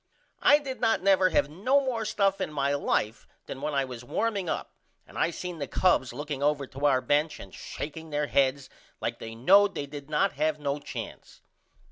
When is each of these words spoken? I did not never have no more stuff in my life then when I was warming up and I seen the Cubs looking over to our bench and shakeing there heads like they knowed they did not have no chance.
I 0.41 0.57
did 0.57 0.81
not 0.81 1.03
never 1.03 1.29
have 1.29 1.47
no 1.47 1.79
more 1.79 2.05
stuff 2.05 2.41
in 2.41 2.51
my 2.51 2.73
life 2.73 3.27
then 3.45 3.61
when 3.61 3.75
I 3.75 3.85
was 3.85 4.03
warming 4.03 4.49
up 4.49 4.71
and 5.05 5.15
I 5.15 5.29
seen 5.29 5.59
the 5.59 5.67
Cubs 5.67 6.11
looking 6.11 6.41
over 6.41 6.65
to 6.65 6.87
our 6.87 7.01
bench 7.01 7.39
and 7.39 7.53
shakeing 7.53 8.09
there 8.09 8.25
heads 8.25 8.67
like 8.99 9.19
they 9.19 9.35
knowed 9.35 9.75
they 9.75 9.85
did 9.85 10.09
not 10.09 10.31
have 10.33 10.57
no 10.59 10.79
chance. 10.79 11.41